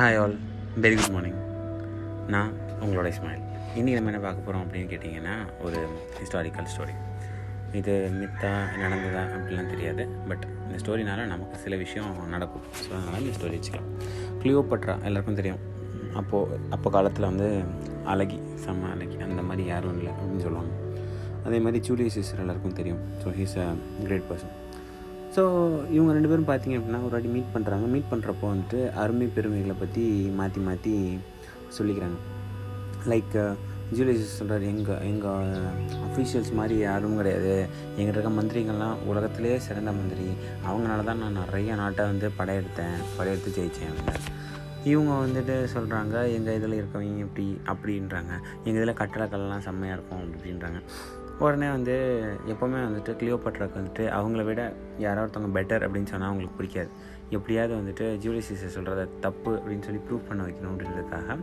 Hi 0.00 0.18
all 0.20 0.34
very 0.82 0.96
good 0.98 1.12
morning 1.14 1.40
நான் 2.32 2.52
உங்களோட 2.84 3.08
smile 3.16 3.40
இன்றைக்கி 3.78 3.96
நம்ம 3.96 4.10
என்ன 4.10 4.20
பார்க்க 4.24 4.44
போகிறோம் 4.46 4.62
அப்படின்னு 4.64 4.88
கேட்டிங்கன்னா 4.92 5.34
ஒரு 5.64 5.78
ஹிஸ்டாரிக்கல் 6.18 6.68
ஸ்டோரி 6.74 6.94
இது 7.78 7.94
மித்தா 8.20 8.52
நடந்ததா 8.82 9.22
அப்படிலாம் 9.34 9.68
தெரியாது. 9.72 10.04
பட் 10.28 10.44
இந்த 10.62 10.78
ஸ்டோரினால 10.82 11.26
நமக்கு 11.32 11.58
சில 11.64 11.76
விஷயம் 11.82 12.14
நடக்கும். 12.34 12.64
ஸோ 12.84 12.88
அதனால் 12.98 13.20
இந்த 13.24 13.34
ஸ்டோரி 13.38 13.58
வச்சுக்கலாம். 13.58 13.90
கிளியோபட்ரா 14.42 14.94
எல்லாருக்கும் 15.10 15.38
தெரியும். 15.40 15.60
அப்போது 16.20 16.60
அப்போ 16.76 16.90
காலத்தில் 16.96 17.28
வந்து 17.30 17.50
அழகி 18.14 18.40
செம்ம 18.64 18.88
அழகி 18.94 19.18
அந்த 19.28 19.44
மாதிரி 19.50 19.66
யாரும் 19.72 19.98
இல்லை 20.00 20.14
அப்படின்னு 20.16 20.46
சொல்லுவாங்க. 20.46 20.72
அதே 21.48 21.60
மாதிரி 21.66 21.80
ஜூலியஸ் 21.90 22.18
சிஸ்டர் 22.20 22.42
எல்லாருக்கும் 22.46 22.78
தெரியும். 22.80 23.02
So 23.24 23.34
he's 23.40 23.58
a 23.66 23.68
great 24.06 24.28
person 24.30 24.54
so 25.34 25.42
இவங்க 25.96 26.10
ரெண்டு 26.16 26.30
பேரும் 26.30 26.48
பார்த்தீங்க 26.50 26.76
அப்படின்னா 26.78 27.00
ஒரு 27.06 27.14
வாட்டி 27.14 27.30
மீட் 27.34 27.52
பண்ணுறாங்க 27.56 27.86
மீட் 27.94 28.08
பண்ணுறப்போ 28.12 28.46
வந்துட்டு 28.52 28.78
அருமை 29.02 29.26
பெருமைகளை 29.36 29.74
பற்றி 29.82 30.04
மாற்றி 30.38 30.60
மாற்றி 30.68 30.94
சொல்லிக்கிறாங்க. 31.76 32.18
லைக் 33.12 33.36
ஜூலியஸ் 33.96 34.38
சொல்கிறார் 34.38 34.64
எங்கள் 34.70 35.04
எங்கள் 35.10 35.52
அஃபீஷியல்ஸ் 36.08 36.50
மாதிரி 36.58 36.74
யாரும் 36.88 37.16
கிடையாது. 37.20 37.54
எங்கிட்ட 37.96 38.16
இருக்க 38.16 38.32
மந்திரிகள்லாம் 38.38 39.00
உலகத்திலே 39.10 39.54
சிறந்த 39.66 39.92
மந்திரி. 39.98 40.26
அவங்களால 40.68 41.06
தான் 41.08 41.22
நான் 41.24 41.40
நிறைய 41.42 41.76
நாட்டை 41.82 42.04
வந்து 42.10 42.28
படையெடுத்தேன் 42.40 42.98
படையெடுத்து 43.16 43.56
ஜெயித்தேன் 43.58 43.94
அப்படின்னு 43.94 44.36
இவங்க 44.90 45.12
வந்துட்டு 45.24 45.54
சொல்கிறாங்க 45.76 46.16
எங்கள் 46.36 46.58
இதில் 46.58 46.78
இருக்கவங்க 46.80 47.24
இப்படி 47.28 47.46
அப்படின்றாங்க. 47.72 48.32
எங்கள் 48.66 48.80
இதில் 48.82 48.98
கட்டடக்கல்லாம் 49.00 49.66
செம்மையாக 49.66 49.96
இருக்கும் 49.98 50.22
அப்படின்றாங்க. 50.26 50.80
உடனே 51.40 51.68
வந்து 51.70 51.94
எப்போவுமே 52.46 52.80
வந்துட்டு 52.86 53.12
கிளியோபட்ராக்கு 53.20 53.78
வந்துட்டு 53.80 54.04
அவங்கள 54.16 54.44
விட 54.44 54.62
யாரோ 54.98 55.20
ஒருத்தவங்க 55.24 55.52
பெட்டர் 55.58 55.84
அப்படின்னு 55.84 56.10
சொன்னால் 56.12 56.28
அவங்களுக்கு 56.28 56.56
பிடிக்காது. 56.56 56.90
எப்படியாவது 57.30 57.74
வந்துட்டு 57.74 58.06
ஜூலியஸ் 58.18 58.50
சீசர் 58.50 58.74
சொல்கிறத 58.76 59.08
தப்பு 59.20 59.50
அப்படின்னு 59.56 59.82
சொல்லி 59.82 60.00
ப்ரூவ் 60.08 60.28
பண்ண 60.28 60.42
வைக்கணும் 60.42 60.72
அப்படின்றதுக்காக 60.72 61.36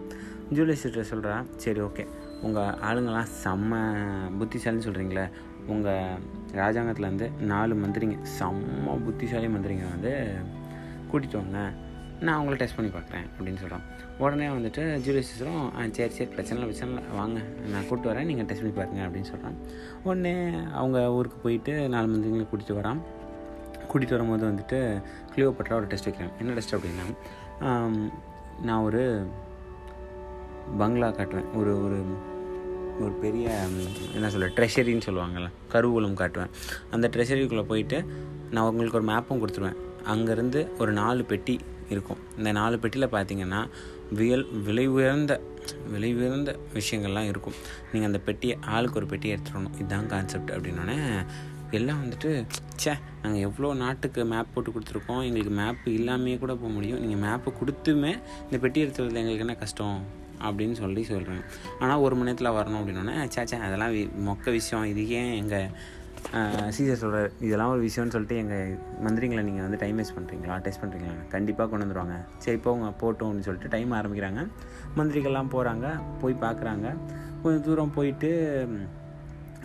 ஜூலியஸ் 0.49 0.83
சீசர் 0.87 1.09
சொல்கிறா 1.11 1.45
சரி 1.55 1.79
ஓகே 1.79 2.05
உங்கள் 2.41 2.75
ஆளுங்கள்லாம் 2.89 3.31
செம்ம 3.43 3.81
புத்திசாலின்னு 4.39 4.87
சொல்கிறீங்களே 4.87 5.25
உங்கள் 5.67 6.19
ராஜாங்கத்தில் 6.53 7.09
வந்து 7.11 7.29
நாலு 7.29 7.75
மந்திரிங்க 7.75 8.17
செம்ம 8.39 8.97
புத்திசாலி 9.05 9.47
மந்திரிங்க 9.47 9.87
வந்து 9.89 10.13
கூட்டிகிட்டு 11.11 11.41
வாங்க. 11.41 11.59
நான் 12.25 12.37
அவங்கள 12.37 12.55
டெஸ்ட் 12.61 12.77
பண்ணி 12.77 12.91
பார்க்குறேன் 12.95 13.25
அப்படின்னு 13.33 13.59
சொல்கிறான் 13.63 13.85
உடனே 14.23 14.45
வந்துட்டு 14.53 14.83
ஜூலியஸ் 15.05 15.31
சரி 15.97 16.13
சரி 16.17 16.29
பிரச்சனை 16.35 16.55
இல்லை 16.57 16.67
பிரச்சனை 16.69 16.87
இல்லை. 16.91 17.03
வாங்க 17.19 17.39
நான் 17.71 17.85
கூப்பிட்டு 17.87 18.09
வரேன். 18.11 18.27
நீங்கள் 18.29 18.47
டெஸ்ட் 18.49 18.63
பண்ணி 18.63 18.75
பாருங்க 18.77 19.01
அப்படின்னு 19.07 19.29
சொல்கிறான் 19.31 19.57
உடனே 20.07 20.33
அவங்க 20.79 20.99
ஊருக்கு 21.17 21.37
போயிட்டு 21.45 21.73
நாலு 21.95 22.07
மந்திரிங்களை 22.13 22.45
கூட்டிகிட்டு 22.51 22.79
வரான். 22.79 23.01
கூட்டிகிட்டு 23.89 24.17
வரும்போது 24.17 24.45
வந்துட்டு 24.49 24.79
கிளியோபட்ரா 25.33 25.77
ஒரு 25.79 25.89
டெஸ்ட் 25.91 26.09
வைக்கிறேன். 26.09 26.33
என்ன 26.39 26.55
டெஸ்ட் 26.59 26.75
அப்படின்னா 26.77 27.05
நான் 28.67 28.85
ஒரு 28.87 29.03
பங்களா 30.81 31.09
காட்டுவேன். 31.19 31.49
ஒரு 31.59 31.73
ஒரு 31.85 31.99
ஒரு 33.03 33.13
பெரிய 33.23 33.47
என்ன 34.17 34.29
சொல்ல 34.33 34.47
ட்ரெஷரின்னு 34.57 35.07
சொல்லுவாங்கள்ல 35.07 35.49
கருவூலம் 35.73 36.19
காட்டுவேன். 36.21 36.53
அந்த 36.95 37.05
ட்ரெஷரிக்குள்ளே 37.13 37.65
போயிட்டு 37.71 37.97
நான் 38.53 38.67
உங்களுக்கு 38.69 38.99
ஒரு 38.99 39.07
மேப்பும் 39.11 39.41
கொடுத்துருவேன். 39.41 39.79
அங்கேருந்து 40.13 40.61
ஒரு 40.81 40.91
நாலு 41.01 41.23
பெட்டி 41.31 41.55
இருக்கும். 41.93 42.21
இந்த 42.37 42.51
நாலு 42.59 42.75
பெட்டியில் 42.83 43.13
பார்த்தீங்கன்னா 43.15 43.61
வியல் 44.19 44.45
விலை 44.67 44.85
உயர்ந்த 44.95 45.33
விலை 45.93 46.09
உயர்ந்த 46.17 46.51
விஷயங்கள்லாம் 46.77 47.29
இருக்கும். 47.31 47.55
நீங்கள் 47.91 48.09
அந்த 48.11 48.21
பெட்டியை 48.27 48.55
ஆளுக்கு 48.75 48.99
ஒரு 49.01 49.07
பெட்டியை 49.13 49.31
எடுத்துடணும் 49.35 49.77
இதுதான் 49.81 50.09
கான்செப்ட் 50.13 50.53
அப்படின்னோடனே 50.55 50.97
எல்லாம் 51.77 52.01
வந்துட்டு 52.03 52.29
சே 52.81 52.91
நாங்கள் 53.23 53.43
எவ்வளோ 53.47 53.69
நாட்டுக்கு 53.81 54.21
மேப் 54.33 54.53
போட்டு 54.53 54.69
கொடுத்துருக்கோம். 54.75 55.23
எங்களுக்கு 55.29 55.53
மேப்பு 55.61 55.87
இல்லாமையே 55.97 56.37
கூட 56.43 56.53
போக 56.61 56.71
முடியும். 56.75 57.01
நீங்கள் 57.03 57.21
மேப்பு 57.25 57.51
கொடுத்துமே 57.59 58.13
இந்த 58.45 58.57
பெட்டி 58.65 58.79
எடுத்துறது 58.85 59.21
எங்களுக்கு 59.23 59.45
என்ன 59.47 59.57
கஷ்டம் 59.63 59.99
அப்படின்னு 60.47 60.75
சொல்லி 60.81 61.03
சொல்கிறேன் 61.11 61.43
ஆனால் 61.81 62.01
ஒரு 62.05 62.15
மணி 62.17 62.29
நேரத்தில் 62.29 62.55
வரணும் 62.57 62.79
அப்படின்னோடனே 62.79 63.15
சேச்சே 63.35 63.59
அதெல்லாம் 63.67 63.93
மொக்க 64.29 64.51
விஷயம். 64.57 64.85
இது 64.91 65.03
ஏன் 65.19 65.31
எங்கள் 65.41 65.71
சீசர் 66.75 67.01
சொல்கிறார் 67.01 67.29
இதெல்லாம் 67.45 67.71
ஒரு 67.73 67.81
விஷயம்னு 67.85 68.13
சொல்லிட்டு 68.15 68.37
எங்கள் 68.41 68.71
மந்திரிங்களை 69.05 69.41
நீங்கள் 69.47 69.65
வந்து 69.65 69.79
டைம் 69.83 69.97
வேஸ்ட் 69.99 70.15
பண்ணுறீங்களா 70.17 70.55
டெஸ்ட் 70.65 70.81
பண்ணுறீங்களா 70.83 71.15
கண்டிப்பாக 71.33 71.67
கொண்டு 71.71 71.85
வந்துடுவாங்க 71.85 72.15
சரி 72.45 72.59
போங்க 72.65 72.87
போட்டோம்னு 73.01 73.45
சொல்லிட்டு 73.47 73.71
டைம் 73.75 73.91
ஆரம்பிக்கிறாங்க. 73.99 74.41
மந்திரிகள்லாம் 74.97 75.51
போகிறாங்க 75.55 75.87
போய் 76.21 76.35
பார்க்குறாங்க. 76.45 76.87
கொஞ்சம் 77.43 77.65
தூரம் 77.67 77.93
போயிட்டு 77.97 78.31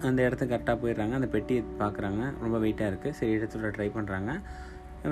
அந்த 0.08 0.18
இடத்துக்கு 0.26 0.52
கரெக்டாக 0.54 0.78
போயிடுறாங்க. 0.82 1.14
அந்த 1.20 1.30
பெட்டியை 1.34 1.62
பார்க்குறாங்க. 1.82 2.22
ரொம்ப 2.44 2.56
வெயிட்டாக 2.64 2.90
இருக்குது 2.92 3.16
சரி 3.20 3.34
இடத்துல 3.38 3.72
ட்ரை 3.78 3.88
பண்ணுறாங்க 3.96 4.32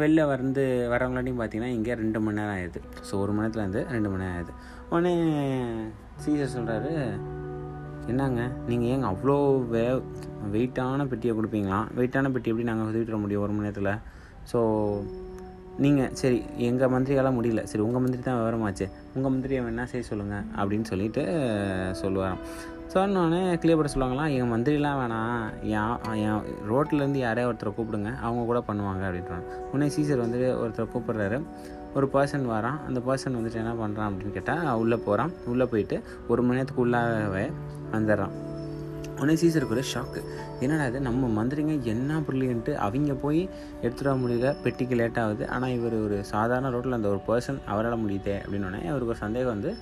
வெளில 0.02 0.24
வந்து 0.32 0.64
வரவங்களாட்டியும் 0.92 1.40
பார்த்தீங்கன்னா 1.40 1.74
இங்கே 1.76 1.94
ரெண்டு 2.02 2.18
மணி 2.24 2.38
நேரம் 2.40 2.56
ஆயிடுது. 2.56 2.80
ஸோ 3.08 3.12
ஒரு 3.22 3.32
மணி 3.34 3.44
நேரத்துலேருந்து 3.44 3.82
ரெண்டு 3.94 4.10
மணி 4.10 4.22
நேரம் 4.24 4.36
ஆயிடுது. 4.36 4.54
உடனே 4.92 5.14
சீசர் 6.24 6.54
சொல்கிறாரு 6.56 6.92
என்னங்க 8.10 8.42
நீங்கள் 8.70 8.90
ஏங்க 8.92 9.06
அவ்வளோ 9.12 9.36
வே 9.72 9.84
வெயிட்டான 10.54 11.06
பெட்டியை 11.10 11.32
கொடுப்பீங்களா? 11.38 11.80
வெயிட்டான 11.98 12.30
பெட்டி 12.34 12.50
எப்படி 12.52 12.68
நாங்கள் 12.70 12.88
உதவிட்டு 12.90 13.12
வர 13.12 13.20
முடியும் 13.24 13.44
ஒரு 13.46 13.54
மணி 13.56 13.66
நேரத்தில்? 13.68 13.92
ஸோ 14.50 14.58
நீங்கள் 15.84 16.10
சரி 16.20 16.38
எங்கள் 16.68 16.92
மந்திரியால் 16.94 17.36
முடியல. 17.36 17.62
சரி 17.70 17.82
உங்கள் 17.86 18.02
மந்திரி 18.04 18.22
தான் 18.22 18.40
விவரமாச்சு. 18.40 18.86
உங்கள் 19.16 19.32
மந்திரி 19.34 19.58
அவன் 19.60 19.72
என்ன 19.74 19.84
செய்ய 19.92 20.04
சொல்லுங்கள் 20.10 20.46
அப்படின்னு 20.58 20.86
சொல்லிட்டு 20.92 21.22
சொல்லுவாராம். 22.02 22.42
சொன்னோடனே 22.94 23.40
கிளியர் 23.62 23.92
சொல்லுவாங்களாம் 23.92 24.32
எங்கள் 24.36 24.52
மந்திரிலாம் 24.52 25.00
வேணாம் 25.00 25.42
என் 25.80 26.22
என் 26.28 26.46
ரோட்லேருந்து 26.70 27.20
யாரையா 27.24 27.48
ஒருத்தரை 27.50 27.72
கூப்பிடுங்க 27.76 28.12
அவங்க 28.26 28.44
கூட 28.50 28.60
பண்ணுவாங்க 28.68 29.04
அப்படின்றாங்க. 29.08 29.46
உடனே 29.72 29.88
சீசர் 29.96 30.24
வந்துட்டு 30.24 30.48
ஒருத்தரை 30.62 30.86
கூப்பிட்றாரு. 30.94 31.38
ஒரு 31.98 32.06
பர்சன் 32.14 32.44
வரான். 32.54 32.80
அந்த 32.88 32.98
பர்சன் 33.06 33.36
வந்துட்டு 33.38 33.60
என்ன 33.62 33.72
பண்ணுறான் 33.82 34.08
அப்படின்னு 34.08 34.34
கேட்டால் 34.38 34.66
உள்ளே 34.82 34.98
போகிறான் 35.06 35.32
உள்ளே 35.52 35.66
போயிட்டு 35.72 35.96
ஒரு 36.32 36.40
மணி 36.46 36.58
நேரத்துக்கு 36.58 36.84
உள்ளாகவே 36.86 37.44
வந்துடுறான். 37.94 38.34
உடனே 39.20 39.34
சீசருக்கு 39.40 39.74
ஒரு 39.76 39.82
ஷாக்கு 39.92 40.20
என்னடா 40.64 40.84
இது? 40.90 40.98
நம்ம 41.06 41.28
மந்திரிங்க 41.38 41.74
என்ன 41.92 42.20
பிரில்லியன்ட்டு 42.26 42.72
அவங்க 42.84 43.14
போய் 43.24 43.40
எடுத்துட 43.84 44.12
முடியல. 44.20 44.50
பெட்டிக்கு 44.64 44.94
லேட் 45.00 45.18
ஆகுது. 45.22 45.44
ஆனால் 45.54 45.74
இவர் 45.78 45.96
ஒரு 46.06 46.18
சாதாரண 46.32 46.70
ரோட்டில் 46.74 46.96
அந்த 46.98 47.08
ஒரு 47.14 47.20
பர்சன் 47.26 47.58
அவரால் 47.72 48.02
முடியுதே 48.04 48.36
அப்படின்னோடனே 48.42 48.80
அவருக்கு 48.92 49.12
ஒரு 49.14 49.22
சந்தேகம் 49.24 49.54
வந்து 49.54 49.72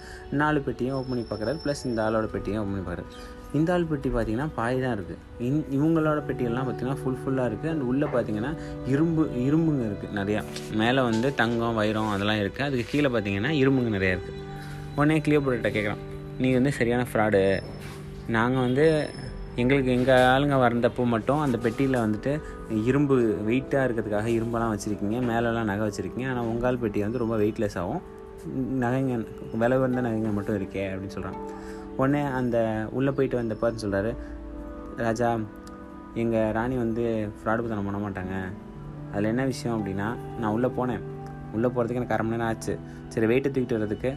நாலு 0.40 0.60
பெட்டியும் 0.68 0.96
ஓப்பன் 0.98 1.12
பண்ணி 1.12 1.26
பார்க்குறாரு. 1.30 1.60
ப்ளஸ் 1.66 1.84
இந்த 1.90 2.02
ஆளோட 2.06 2.28
பெட்டியும் 2.34 2.60
ஓப்பன் 2.62 2.74
பண்ணி 2.74 2.86
பார்க்குறாரு. 2.88 3.12
இந்த 3.58 3.68
ஆள் 3.74 3.88
பெட்டி 3.90 4.08
பார்த்தீங்கன்னா 4.14 4.48
பாய் 4.56 4.82
தான் 4.84 4.94
இருக்குது 4.96 5.20
இன் 5.46 5.62
இவங்களோட 5.76 6.20
பெட்டியெல்லாம் 6.28 6.66
பார்த்திங்கன்னா 6.66 7.00
ஃபுல் 7.02 7.20
ஃபுல்லாக 7.20 7.48
இருக்குது 7.50 7.70
அண்ட் 7.74 7.84
உள்ளே 7.90 8.06
பார்த்தீங்கன்னா 8.14 8.52
இரும்பு 8.92 9.22
இரும்புங்க 9.46 9.84
இருக்குது 9.90 10.16
நிறையா. 10.18 10.40
மேலே 10.82 11.00
வந்து 11.10 11.28
தங்கம் 11.40 11.78
வைரம் 11.80 12.12
அதெல்லாம் 12.16 12.40
இருக்குது 12.42 12.66
அதுக்கு 12.68 12.86
கீழே 12.92 13.10
பார்த்தீங்கன்னா 13.14 13.52
இரும்புங்க 13.62 13.92
நிறையா 13.96 14.14
இருக்குது 14.16 14.36
உடனே 14.98 15.18
கிளியோபுரட்ட 15.26 15.70
கேட்குறான் 15.78 16.04
நீ 16.42 16.50
வந்து 16.58 16.72
சரியான 16.80 17.06
ஃப்ராடு 17.10 17.42
நாங்கள் 18.36 18.64
வந்து 18.66 18.86
எங்களுக்கு 19.62 19.90
எங்கள் 19.98 20.24
ஆளுங்க 20.32 20.56
வந்தப்போ 20.64 21.04
மட்டும் 21.12 21.40
அந்த 21.44 21.56
பெட்டியில் 21.64 22.02
வந்துட்டு 22.04 22.32
இரும்பு 22.88 23.14
வெயிட்டாக 23.48 23.86
இருக்கிறதுக்காக 23.86 24.28
இரும்பெல்லாம் 24.38 24.72
வச்சுருக்கீங்க 24.74 25.18
மேலெல்லாம் 25.30 25.68
நகை 25.70 25.84
வச்சுருக்கீங்க. 25.88 26.26
ஆனால் 26.32 26.48
உங்கள் 26.52 26.80
பெட்டி 26.82 27.00
வந்து 27.06 27.22
ரொம்ப 27.22 27.36
வெயிட்லெஸ் 27.42 27.78
ஆகும். 27.82 28.02
நகைங்க 28.84 29.14
விலை 29.62 29.76
உயர்ந்த 29.78 30.02
நகைங்க 30.06 30.32
மட்டும் 30.38 30.58
இருக்கே 30.58 30.84
அப்படின்னு 30.90 31.14
சொல்கிறான் 31.16 31.38
உடனே 32.00 32.22
அந்த 32.38 32.56
உள்ளே 32.98 33.12
போயிட்டு 33.16 33.40
வந்த 33.40 33.56
சொல்கிறாரு 33.84 34.12
ராஜா 35.06 35.28
எங்கள் 36.22 36.52
ராணி 36.56 36.76
வந்து 36.84 37.04
ஃப்ராடு 37.38 37.62
பத்தனம் 37.64 37.88
பண்ண 37.88 37.98
மாட்டாங்க. 38.04 38.34
அதில் 39.12 39.30
என்ன 39.32 39.44
விஷயம் 39.52 39.76
அப்படின்னா 39.78 40.08
நான் 40.40 40.54
உள்ளே 40.56 40.68
போனேன். 40.78 41.02
உள்ளே 41.56 41.68
போகிறதுக்கு 41.68 42.00
எனக்கு 42.00 42.16
அரை 42.16 42.24
மணி 42.26 42.36
நேரம் 42.36 42.48
ஆச்சு. 42.48 42.74
சரி 43.12 43.26
வெயிட்டை 43.30 43.50
தூக்கிட்டு 43.50 43.78
வர்றதுக்கு 43.78 44.10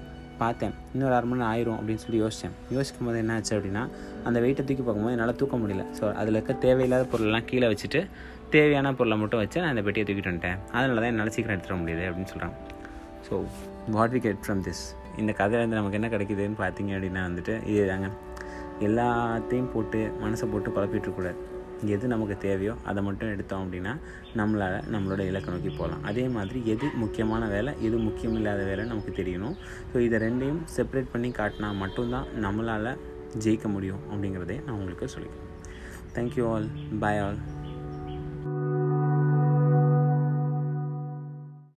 பார்த்தேன். 0.43 0.73
இன்னொரு 0.93 1.13
அரை 1.17 1.27
மணி 1.29 1.39
நேரம் 1.41 1.51
ஆயிரும் 1.53 1.77
அப்படின்னு 1.79 2.03
சொல்லி 2.05 2.19
யோசித்தேன் 2.23 2.55
யோசிக்கும் 2.75 3.07
போது 3.07 3.17
என்ன 3.23 3.35
ஆச்சு 3.37 3.53
அப்படின்னா 3.57 3.83
அந்த 4.29 4.37
வெயிட்டை 4.45 4.63
தூக்கி 4.69 4.83
பார்க்கும்போது 4.85 5.15
என்னால் 5.15 5.37
தூக்க 5.41 5.57
முடியல. 5.63 5.85
ஸோ 5.99 6.03
அதில் 6.21 6.37
இருக்க 6.37 6.53
தேவையில்லாத 6.65 7.05
பொருளெல்லாம் 7.13 7.47
கீழே 7.51 7.69
வச்சுட்டு 7.73 8.01
தேவையான 8.55 8.93
பொருளை 8.99 9.17
மட்டும் 9.23 9.41
வச்சு 9.43 9.59
நான் 9.63 9.73
அந்த 9.73 9.83
பெட்டியை 9.87 10.05
தூக்கிட்டு 10.07 10.31
வந்துட்டேன். 10.31 10.57
அதனால 10.77 10.99
தான் 11.03 11.11
என்னால் 11.13 11.33
சீக்கிரம் 11.35 11.55
எடுத்துட 11.57 11.77
முடியுது 11.83 12.03
அப்படின்னு 12.09 12.31
சொல்கிறான் 12.33 12.55
so 13.27 13.33
what 13.97 14.15
we 14.15 14.21
get 14.25 14.41
from 14.45 14.63
this 14.67 14.83
இந்த 15.21 15.31
கதையிலேருந்து 15.39 15.79
நமக்கு 15.79 15.99
என்ன 15.99 16.09
கிடைக்குதுன்னு 16.15 16.59
பார்த்தீங்க 16.63 16.91
அப்படின்னா 16.97 17.23
வந்துட்டு 17.29 17.55
இதுதாங்க 17.71 18.09
எல்லாத்தையும் 18.87 19.71
போட்டு 19.73 19.99
மனசை 20.23 20.45
போட்டு 20.51 20.69
குழப்பிட்டுருக்கூடாது 20.75 21.39
எது 21.95 22.05
நமக்கு 22.07 22.37
தேவையோ 22.37 22.73
அதை 22.89 23.03
மட்டும் 23.03 23.31
எடுத்தோம் 23.33 23.63
அப்படின்னா 23.65 23.93
நம்மளால் 24.39 24.77
நம்மளோட 24.93 25.21
இலக்கை 25.29 25.53
நோக்கி 25.53 25.69
போகலாம். 25.69 26.03
அதே 26.03 26.25
மாதிரி 26.27 26.61
எது 26.73 26.87
முக்கியமான 27.03 27.47
வேலை 27.47 27.73
எது 27.87 27.97
முக்கியம் 27.97 28.35
இல்லாத 28.35 28.63
வேலை 28.63 28.85
நமக்கு 28.85 29.13
தெரியணும். 29.21 29.55
ஸோ 29.93 29.99
இதை 30.07 30.19
ரெண்டையும் 30.25 30.61
செப்பரேட் 30.75 31.13
பண்ணி 31.13 31.31
காட்டினா 31.39 31.69
மட்டும்தான் 31.83 32.27
நம்மளால் 32.45 32.91
ஜெயிக்க 33.45 33.67
முடியும் 33.75 34.03
அப்படிங்கிறதே 34.11 34.57
நான் 34.65 34.75
உங்களுக்கு 34.77 35.13
சொல்லிக்கிறேன். 35.15 35.49
Thank you 36.15 36.45
all 36.53 36.67
bye 36.99 37.19
all 37.25 37.39